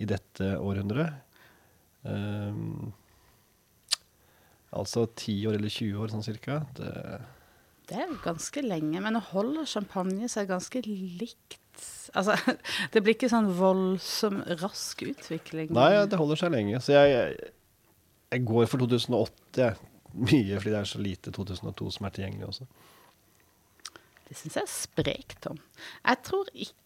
i 0.00 0.08
dette 0.08 0.54
århundret. 0.58 1.20
Um, 2.02 2.92
altså 4.72 5.04
10 5.04 5.50
år 5.50 5.58
eller 5.58 5.72
20 5.72 6.00
år 6.00 6.14
sånn 6.14 6.24
cirka. 6.24 6.62
Det, 6.78 6.90
Det 7.90 7.98
er 8.00 8.16
ganske 8.24 8.64
lenge, 8.64 9.02
men 9.04 9.16
nå 9.16 9.22
holder 9.30 9.68
champagne 9.68 10.30
seg 10.32 10.48
ganske 10.50 10.82
likt. 10.86 11.60
Altså, 12.16 12.34
det 12.92 13.04
blir 13.04 13.18
ikke 13.18 13.30
sånn 13.32 13.52
voldsom 13.58 14.42
rask 14.62 15.04
utvikling. 15.06 15.70
nei, 15.76 15.92
det 16.08 16.20
holder 16.20 16.40
seg 16.40 16.54
lenge. 16.56 16.80
Så 16.82 16.96
jeg, 16.96 17.12
jeg, 17.14 17.52
jeg 18.30 18.44
går 18.46 18.66
for 18.70 18.78
2008, 18.82 19.58
jeg. 19.58 19.74
Mye 20.10 20.58
fordi 20.58 20.72
det 20.72 20.80
er 20.80 20.88
så 20.90 21.00
lite 21.02 21.30
2002 21.34 21.90
som 21.94 22.06
er 22.06 22.12
tilgjengelig 22.14 22.46
også. 22.50 22.64
Det 24.26 24.34
syns 24.38 24.56
jeg 24.58 24.66
er 24.66 24.72
sprekt, 24.72 25.38
Tom. 25.42 25.58
Jeg 26.04 26.16
tror 26.26 26.46
ikke 26.54 26.78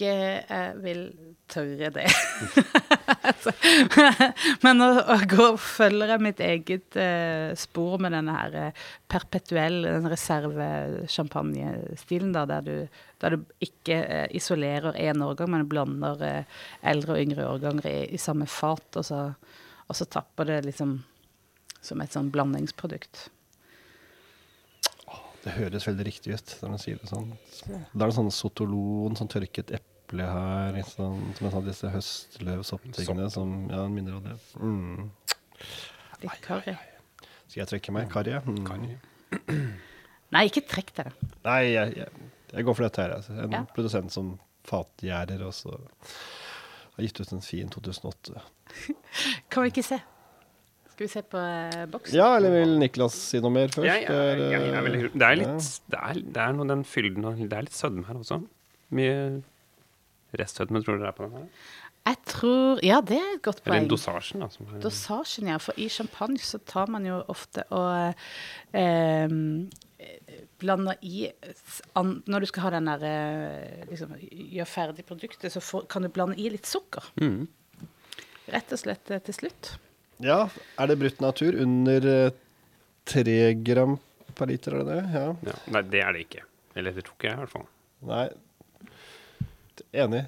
jeg 0.00 0.76
vil 0.80 1.02
tørre 1.50 1.90
det. 1.92 2.06
Men 4.64 4.76
nå 4.78 4.88
går, 5.28 5.56
følger 5.60 6.08
jeg 6.14 6.24
mitt 6.24 6.40
eget 6.46 6.96
uh, 6.96 7.56
spor 7.58 7.98
med 8.00 8.10
denne 8.14 8.32
her 8.36 8.52
perpetuelle 9.10 9.88
den 9.98 10.12
reserve-champagnestilen, 10.12 12.32
da, 12.36 12.42
der 12.48 12.60
du, 12.64 12.76
der 13.20 13.28
du 13.34 13.38
ikke 13.60 13.96
eh, 14.00 14.28
isolerer 14.38 14.92
én 14.96 15.24
årgang, 15.26 15.50
men 15.52 15.68
blander 15.68 16.16
eldre 16.80 17.12
og 17.16 17.20
yngre 17.20 17.48
årganger 17.50 17.86
i, 17.90 18.14
i 18.14 18.18
samme 18.22 18.46
fat, 18.48 18.96
og 18.96 19.04
så, 19.04 19.34
og 19.90 19.96
så 19.98 20.06
tapper 20.06 20.46
det 20.46 20.60
liksom 20.68 21.00
som 21.82 22.00
et 22.04 22.12
sånn 22.14 22.28
blandingsprodukt. 22.30 23.26
Det 25.40 25.54
høres 25.56 25.86
veldig 25.88 26.04
riktig 26.04 26.34
ut 26.36 26.52
når 26.60 26.72
man 26.74 26.82
sier 26.82 26.98
det 27.00 27.08
sånn. 27.08 27.30
Da 27.64 28.04
er 28.04 28.10
det 28.10 28.16
sånn 28.18 28.28
sotolon, 28.34 29.16
sånn 29.16 29.30
tørket 29.32 29.72
eple 29.78 30.26
her, 30.28 30.76
sånn, 30.90 31.22
som 31.38 31.48
en 31.48 31.54
sånn 31.54 31.68
disse 31.70 31.90
høstløvsopptingene 31.94 33.30
som 33.32 33.54
ja, 33.72 33.86
minner 33.88 34.18
om 34.18 34.26
det. 34.28 34.36
Mm. 34.60 35.08
Litt 36.26 36.42
karri. 36.44 36.76
Skal 37.46 37.62
jeg 37.62 37.70
trekke 37.72 37.94
meg? 37.96 38.10
Karri? 38.12 38.36
Mm. 38.44 38.60
Kan. 38.68 38.84
Nei, 40.36 40.44
ikke 40.50 40.66
trekk 40.68 40.92
deg. 41.00 41.16
Nei, 41.48 41.60
jeg, 41.72 41.96
jeg, 42.02 42.28
jeg 42.52 42.68
går 42.68 42.76
for 42.76 42.86
dette 42.86 43.02
her. 43.06 43.16
Altså. 43.16 43.38
En 43.40 43.56
Ja. 43.56 43.64
produsent 43.74 44.12
som 44.14 44.34
fatgjærer 44.68 45.40
og 45.48 45.56
så 45.56 45.72
har 46.96 47.06
gitt 47.06 47.20
ut 47.20 47.34
en 47.36 47.44
fin 47.44 47.68
2008. 47.72 48.42
Kan 49.52 49.66
vi 49.66 49.72
ikke 49.72 49.86
se? 49.86 50.00
Skal 50.92 51.06
vi 51.06 51.10
se 51.14 51.22
på 51.24 51.40
eh, 51.40 51.84
boksen? 51.90 52.16
Ja, 52.18 52.34
eller 52.36 52.52
vil 52.58 52.74
Niklas 52.82 53.14
si 53.16 53.40
noe 53.40 53.54
mer 53.54 53.70
først? 53.72 53.86
Ja, 53.88 53.96
ja, 54.04 54.16
ja, 54.36 54.48
jeg, 54.52 54.64
er 54.68 54.88
eh, 54.90 55.06
det 55.14 55.26
er 55.26 55.36
ja. 55.36 55.38
litt 55.40 55.68
Det 55.90 56.00
er, 56.00 56.22
det 56.36 56.42
er 56.44 56.58
noe 56.58 56.68
den 56.68 56.84
fylden 56.84 57.28
og 57.30 57.40
Det 57.40 57.56
er 57.56 57.68
litt 57.68 57.76
sødme 57.76 58.04
her 58.08 58.20
også. 58.20 58.42
Mye 58.98 59.14
restsødme, 60.36 60.82
tror 60.84 60.98
dere 60.98 61.06
det 61.06 61.10
er 61.10 61.16
på 61.16 61.26
den 61.26 61.38
her? 61.38 61.46
Jeg 62.06 62.16
tror 62.26 62.80
Ja, 62.82 63.00
det 63.04 63.18
er 63.20 63.34
et 63.36 63.42
godt 63.44 63.60
Eller 63.66 63.76
poeng. 63.80 63.88
dosasjen, 63.90 64.40
da. 64.40 64.48
Som 64.48 64.66
er, 64.72 64.80
Dosasjen, 64.82 65.50
ja. 65.52 65.58
For 65.62 65.76
i 65.78 65.88
champagne 65.92 66.38
så 66.42 66.58
tar 66.58 66.88
man 66.90 67.04
jo 67.06 67.20
ofte 67.28 67.64
og 67.70 68.14
eh, 68.72 69.34
blander 70.60 70.96
i 71.04 71.28
an, 71.98 72.22
Når 72.26 72.40
du 72.40 72.46
skal 72.50 72.62
ha 72.66 72.70
den 72.78 72.88
der 72.90 73.04
eh, 73.06 73.84
liksom, 73.90 74.16
Gjør 74.30 74.70
ferdig 74.72 75.04
produktet, 75.08 75.52
så 75.52 75.60
får, 75.60 75.86
kan 75.92 76.02
du 76.02 76.08
blande 76.08 76.38
i 76.40 76.48
litt 76.52 76.66
sukker. 76.66 77.12
mm. 77.20 77.46
Rett 78.50 78.72
og 78.74 78.80
slett 78.80 79.10
eh, 79.14 79.20
til 79.22 79.36
slutt. 79.36 79.74
Ja, 80.20 80.48
er 80.80 80.90
det 80.90 80.98
brutt 80.98 81.20
natur 81.22 81.54
under 81.62 82.06
eh, 82.10 82.32
tre 83.06 83.54
gram 83.54 83.98
per 84.34 84.50
liter, 84.50 84.74
er 84.74 84.82
det 84.88 84.96
det? 84.96 85.02
Ja. 85.14 85.26
ja. 85.52 85.54
Nei, 85.76 85.82
det 85.92 86.00
er 86.02 86.16
det 86.16 86.24
ikke. 86.26 86.42
Eller 86.74 86.96
det 86.96 87.04
tok 87.06 87.28
jeg, 87.28 87.36
i 87.36 87.42
hvert 87.44 87.52
fall. 87.52 87.68
Nei, 88.08 88.24
enig. 90.02 90.24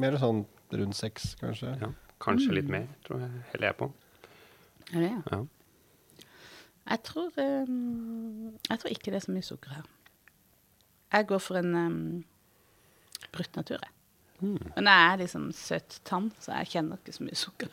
Mer 0.00 0.16
sånn 0.20 0.44
rundt 0.72 0.96
seks, 0.96 1.34
kanskje. 1.40 1.74
Ja. 1.80 1.90
Kanskje 2.22 2.54
litt 2.56 2.68
mer, 2.72 2.86
tror 3.06 3.20
jeg 3.20 3.30
heller 3.52 3.68
jeg 3.68 3.76
på. 3.76 3.90
Er 4.94 5.00
det, 5.02 5.10
ja? 5.10 5.20
Ja. 5.32 5.42
Jeg 6.86 7.02
tror, 7.02 7.32
um, 7.42 8.52
jeg 8.70 8.78
tror 8.78 8.90
ikke 8.94 9.10
det 9.10 9.18
er 9.18 9.24
så 9.26 9.32
mye 9.34 9.42
sukker 9.46 9.74
her. 9.74 9.86
Jeg 11.12 11.26
går 11.26 11.38
for 11.42 11.58
en 11.58 11.74
um, 11.74 12.24
brutt 13.34 13.56
natur, 13.58 13.82
jeg. 13.82 13.92
Men 14.40 14.84
jeg 14.90 15.12
er 15.12 15.16
liksom 15.22 15.48
søt 15.56 16.00
tann, 16.04 16.30
så 16.40 16.52
jeg 16.60 16.68
kjenner 16.74 17.00
ikke 17.00 17.14
så 17.16 17.24
mye 17.24 17.38
sukker. 17.40 17.72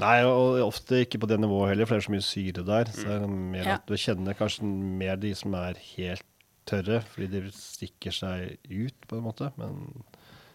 Nei, 0.00 0.16
og 0.30 0.60
ofte 0.64 1.02
ikke 1.04 1.20
på 1.20 1.28
det 1.30 1.40
nivået 1.42 1.72
heller, 1.72 1.88
for 1.90 1.98
det 1.98 2.04
er 2.04 2.08
så 2.08 2.14
mye 2.14 2.24
syre 2.26 2.64
der. 2.66 2.92
Så 2.94 3.06
er 3.10 3.24
det 3.24 3.30
mer 3.34 3.66
Ja. 3.66 3.74
at 3.80 3.88
du 3.90 3.96
kjenner 3.98 4.38
kanskje 4.38 4.64
mer 4.64 5.16
de 5.20 5.34
som 5.34 5.54
er 5.58 5.80
helt 5.96 6.24
tørre, 6.70 7.00
fordi 7.02 7.26
de 7.34 7.50
stikker 7.52 8.14
seg 8.14 8.56
ut, 8.70 8.96
på 9.10 9.18
en 9.18 9.26
måte. 9.26 9.50
Men 9.58 10.04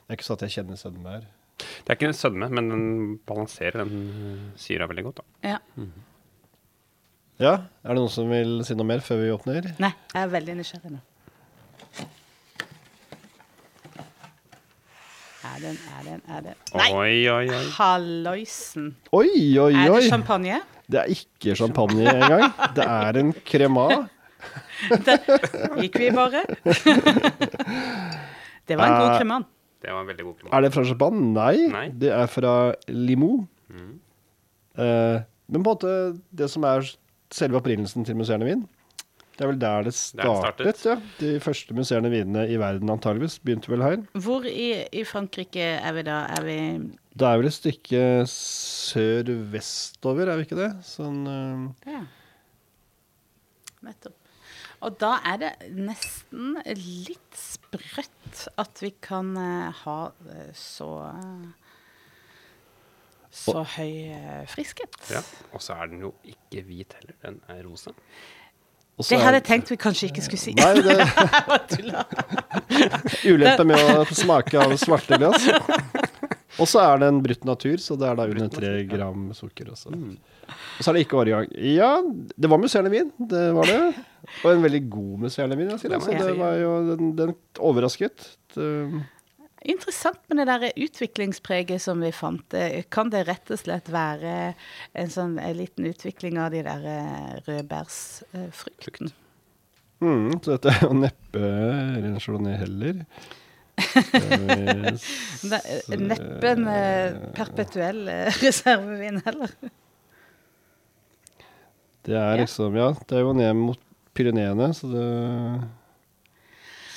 det 0.05 0.12
er 0.13 0.17
ikke 0.19 0.27
sånn 0.27 0.38
at 0.39 0.45
jeg 0.47 0.53
kjenner 0.59 0.77
sødme 0.79 1.07
her. 1.15 1.24
Det 1.57 1.89
er 1.89 1.95
ikke 1.97 2.12
sødme, 2.13 2.47
men 2.51 2.65
den 2.69 2.83
balanserer 3.27 3.77
den 3.83 3.93
øh, 4.12 4.43
syra 4.59 4.88
veldig 4.91 5.03
godt. 5.07 5.17
da. 5.21 5.25
Ja. 5.55 5.59
Ja, 7.39 7.53
er 7.83 7.89
det 7.91 7.97
noen 8.00 8.12
som 8.13 8.29
vil 8.31 8.59
si 8.63 8.74
noe 8.77 8.88
mer 8.88 9.01
før 9.03 9.17
vi 9.24 9.31
åpner? 9.33 9.62
Nei, 9.83 9.91
jeg 10.13 10.21
er 10.21 10.29
veldig 10.31 10.53
nysgjerrig 10.62 10.91
nå. 10.93 11.00
Er 15.45 15.59
den, 15.62 15.75
er 15.77 16.01
den, 16.07 16.21
er 16.27 16.39
den 16.41 16.53
Nei! 16.75 16.88
Oi, 16.91 17.29
oi, 17.29 17.47
oi. 17.53 17.65
Halloisen. 17.77 18.95
Oi, 19.13 19.27
oi, 19.62 19.74
Er 19.77 19.91
det 19.93 20.07
champagne? 20.09 20.57
Det 20.89 21.00
er 21.01 21.05
ikke 21.13 21.55
champagne 21.57 22.05
engang. 22.12 22.51
Det 22.75 22.85
er 22.85 23.13
en 23.21 23.33
crema. 23.45 23.85
Gikk 25.81 26.00
vi 26.01 26.09
bare? 26.13 26.41
Det 28.65 28.77
var 28.79 28.85
en 28.89 28.95
god 28.97 29.09
Eh, 29.12 29.17
kreman. 29.19 29.43
Det 29.86 29.94
var 29.94 30.01
en 30.01 30.08
veldig 30.10 30.24
god 30.25 30.38
krem. 30.42 30.50
Er 30.58 30.62
det 30.65 30.72
fra 30.74 30.82
Japan? 30.89 31.20
Nei, 31.36 31.58
Nei. 31.70 31.84
det 32.01 32.10
er 32.15 32.25
fra 32.32 32.54
Limo. 32.89 33.44
Mm. 33.70 33.92
Eh, 34.82 35.18
men 35.46 35.62
på 35.62 35.62
en 35.62 35.68
måte 35.68 35.92
det 36.34 36.48
som 36.50 36.63
er 36.65 36.82
selve 37.36 37.60
opprinnelsen 37.62 38.01
til 38.08 38.15
museene 38.18 38.46
vin, 38.48 38.63
det 39.36 39.44
er 39.44 39.50
vel 39.51 39.60
der 39.60 39.84
det 39.84 39.92
Der 39.92 39.92
det 39.92 40.00
startet. 40.00 40.77
startet. 40.80 40.86
ja. 40.88 40.96
De 41.20 41.34
første 41.44 41.74
musserende 41.75 42.08
vinene 42.10 42.46
i 42.50 42.56
verden 42.58 42.88
antageligvis 42.89 43.36
begynte 43.44 43.68
vel 43.70 43.84
her. 43.84 43.98
Hvor 44.15 44.46
i, 44.48 44.70
i 44.96 45.04
Frankrike 45.04 45.60
er 45.75 45.92
vi 45.98 46.01
da? 46.08 46.22
Er 46.38 46.44
vi 46.48 46.56
Det 47.13 47.27
er 47.27 47.38
vel 47.42 47.48
et 47.51 47.58
stykke 47.58 48.01
sør-vestover, 48.32 50.27
er 50.32 50.36
vi 50.39 50.44
ikke 50.48 50.56
det? 50.60 50.72
Sånn 50.88 51.27
uh... 51.27 51.68
Ja. 51.86 52.06
Nettopp. 53.86 54.15
Og 54.86 54.98
da 55.01 55.15
er 55.25 55.42
det 55.42 55.51
nesten 55.74 56.60
litt 56.77 57.38
sprøtt 57.39 58.46
at 58.62 58.82
vi 58.84 58.92
kan 59.01 59.32
eh, 59.39 59.84
ha 59.86 60.00
eh, 60.30 60.51
så 60.54 60.89
så 63.36 63.65
høy 63.68 64.13
eh, 64.15 64.46
friskhet. 64.48 64.96
Ja. 65.12 65.20
Og 65.51 65.63
så 65.63 65.75
er 65.75 65.89
den 65.92 66.06
jo 66.06 66.13
ikke 66.24 66.63
hvit 66.70 66.96
heller. 67.00 67.18
Den 67.25 67.42
er 67.51 67.65
rosa. 67.68 67.92
Også 68.96 69.12
Det 69.12 69.24
hadde 69.25 69.42
jeg 69.42 69.44
tenkt 69.44 69.72
vi 69.72 69.75
kanskje 69.75 70.08
ikke 70.08 70.22
skulle 70.24 70.39
si. 70.39 70.54
Nei, 70.56 70.74
det 70.80 70.96
ulempe 73.34 73.65
med 73.68 73.89
å 73.92 74.06
smake 74.08 74.56
av 74.62 74.72
svarte 74.80 75.20
glass. 75.20 75.50
Og 76.62 76.69
så 76.71 76.81
er 76.83 77.01
det 77.01 77.09
en 77.12 77.21
brutt 77.24 77.47
natur, 77.47 77.81
så 77.83 77.97
det 78.00 78.07
er 78.07 78.19
da 78.19 78.27
under 78.31 78.51
tre 78.53 78.71
gram 78.88 79.25
sukker 79.35 79.74
også. 79.74 79.91
Og 79.95 80.79
så 80.79 80.91
er 80.91 80.97
det 80.97 81.05
ikke 81.05 81.19
årgang. 81.19 81.50
Ja, 81.57 81.89
det 82.35 82.51
var 82.51 82.62
musserende 82.62 82.93
vin, 82.93 83.09
det 83.31 83.47
var 83.57 83.67
det. 83.71 83.81
Og 84.43 84.53
en 84.53 84.63
veldig 84.63 84.83
god 84.93 85.25
musserende 85.25 85.57
vin, 85.59 85.74
jeg 85.74 85.83
sier 85.83 85.95
det. 85.95 86.01
Så 86.05 86.15
det 86.15 86.38
var 86.39 86.55
jo, 86.62 86.71
den, 86.93 87.12
den 87.17 87.35
overrasket. 87.59 88.29
Det, 88.55 88.69
Interessant 89.65 90.19
med 90.29 90.38
det 90.38 90.45
der 90.45 90.83
utviklingspreget 90.85 91.81
som 91.81 92.03
vi 92.05 92.12
fant. 92.13 92.53
Kan 92.93 93.09
det 93.09 93.24
rett 93.25 93.50
og 93.50 93.57
slett 93.57 93.88
være 93.89 94.53
en 94.93 95.09
sånn 95.09 95.39
en 95.41 95.57
liten 95.57 95.88
utvikling 95.89 96.38
av 96.38 96.53
de 96.53 96.62
der 96.67 96.85
eh, 96.91 97.31
rødbærsfruktene? 97.47 99.09
mm, 100.05 100.35
så 100.43 100.53
dette 100.53 100.69
er 100.69 100.85
jo 100.85 100.91
neppe 101.00 101.41
ren 101.41 102.19
chardonnay 102.21 102.59
heller. 102.62 103.01
Neppe 106.10 106.48
en 106.51 106.67
eh, 106.72 107.15
perpetuell 107.36 108.08
eh, 108.12 108.29
reservevin 108.44 109.22
heller. 109.25 109.51
Det 112.05 112.15
er 112.20 112.38
liksom, 112.44 112.75
ja, 112.77 112.91
det 113.10 113.17
er 113.17 113.24
jo 113.25 113.34
ned 113.36 113.53
mot 113.58 113.79
Pyreneene, 114.15 114.70
så 114.77 114.88
det 114.88 115.08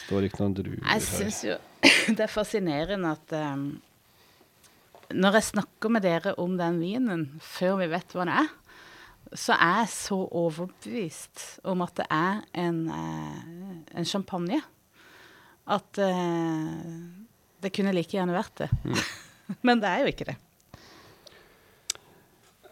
står 0.04 0.23
ikke 0.28 0.40
noen 0.44 0.54
druer 0.54 0.76
Jeg 0.76 0.85
her. 0.87 1.00
syns 1.02 1.38
jo 1.47 1.54
det 2.16 2.23
er 2.25 2.30
fascinerende 2.30 3.08
at 3.16 3.32
um, 3.54 3.64
Når 5.14 5.32
jeg 5.38 5.44
snakker 5.49 5.88
med 5.94 6.02
dere 6.06 6.30
om 6.38 6.56
den 6.61 6.78
vinen 6.82 7.23
før 7.42 7.73
vi 7.82 7.87
vet 7.90 8.12
hva 8.14 8.23
den 8.26 8.35
er, 8.44 8.49
så 9.35 9.52
er 9.58 9.76
jeg 9.82 9.90
så 9.92 10.18
overbevist 10.40 11.37
om 11.68 11.78
at 11.85 11.94
det 11.99 12.06
er 12.12 12.35
en, 12.56 12.78
en 12.88 14.06
champagne. 14.08 14.61
At 15.68 16.00
eh, 16.00 16.75
det 17.62 17.72
kunne 17.76 17.92
like 17.96 18.16
gjerne 18.16 18.37
vært 18.37 18.62
det. 18.62 18.68
Men 19.66 19.82
det 19.82 19.90
er 19.90 20.04
jo 20.04 20.12
ikke 20.12 20.28
det. 20.30 20.37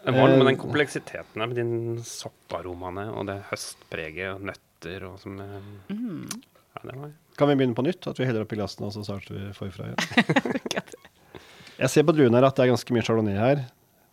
Hva 0.07 0.13
er 0.23 0.31
det 0.31 0.37
med 0.39 0.45
den 0.47 0.53
Eh, 0.55 0.61
kompleksiteten 0.61 1.41
her, 1.41 1.49
med 1.51 1.57
de 1.59 2.03
sopparomaene 2.07 3.09
og 3.11 3.25
det 3.27 3.41
høstpreget 3.49 4.37
og 4.37 4.45
nøtter 4.49 5.07
og 5.09 5.17
som 5.19 5.39
eh, 5.43 5.71
Mm. 5.91 6.29
Ja, 6.77 6.83
det 6.91 6.95
var 6.99 7.11
Kan 7.37 7.49
vi 7.49 7.55
begynne 7.57 7.75
på 7.77 7.83
nytt? 7.85 8.05
At 8.07 8.19
vi 8.19 8.25
heller 8.25 8.45
oppi 8.45 8.55
glassene, 8.57 8.87
og 8.87 8.93
så 8.93 9.03
starter 9.05 9.33
vi 9.35 9.47
forfra 9.57 9.89
igjen? 9.89 10.93
Jeg 11.81 11.89
ser 11.93 12.05
på 12.07 12.13
druen 12.15 12.33
her 12.33 12.45
at 12.47 12.55
det 12.57 12.63
er 12.65 12.71
ganske 12.71 12.93
mye 12.95 13.05
chardonnay 13.05 13.35
her, 13.37 13.59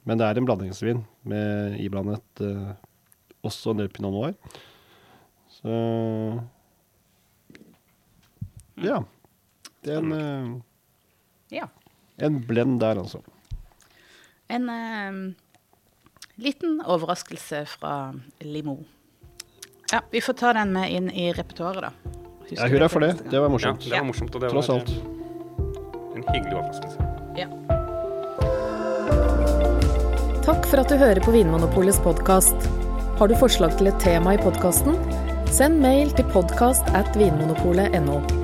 men 0.04 0.20
det 0.20 0.26
er 0.26 0.36
en 0.36 0.44
blandingsvin 0.48 0.98
med 1.24 1.78
iblandet 1.80 2.42
eh, 2.44 2.74
også 3.44 3.72
en 3.72 3.80
del 3.80 3.88
pinot 3.92 4.12
noir. 4.12 4.34
Så 5.48 5.72
Ja. 8.82 9.02
Det 9.84 9.92
er 9.94 9.98
en, 9.98 10.12
eh, 10.12 10.60
Ja. 11.58 11.68
en 12.18 12.40
blend 12.46 12.80
der, 12.80 12.98
altså. 12.98 13.20
En 14.50 14.68
uh, 14.68 15.34
liten 16.36 16.80
overraskelse 16.84 17.66
fra 17.66 18.12
Limo. 18.40 18.78
Ja, 19.92 20.00
vi 20.10 20.20
får 20.20 20.32
ta 20.40 20.52
den 20.52 20.72
med 20.72 20.90
inn 20.92 21.10
i 21.10 21.32
repertoaret, 21.32 21.80
da. 21.82 21.90
Husker 22.44 22.66
Ja, 22.66 22.68
hurra 22.68 22.88
for 22.88 23.00
det. 23.00 23.30
Det 23.30 23.40
var 23.40 23.48
morsomt. 23.48 23.84
Ja, 23.86 23.90
det 23.96 24.00
var 24.00 24.06
morsomt, 24.06 24.34
og 24.34 24.40
det 24.40 24.50
Tross 24.50 24.68
var 24.68 24.80
alt. 24.80 24.90
en 26.16 26.24
hyggelig 26.28 26.54
overraskelse. 26.54 26.98
Ja. 27.36 27.48
Takk 30.44 30.66
for 30.68 30.80
at 30.82 30.88
du 30.92 30.96
hører 31.00 31.20
på 31.24 31.32
Vinmonopolets 31.32 31.98
podkast. 32.04 32.54
Har 33.18 33.28
du 33.28 33.34
forslag 33.40 33.76
til 33.78 33.86
et 33.88 33.98
tema 34.02 34.34
i 34.34 34.38
podkasten? 34.42 34.96
Send 35.48 35.80
mail 35.80 36.10
til 36.12 36.24
podkast 36.34 36.84
at 36.94 37.08
vinmonopolet.no. 37.16 38.43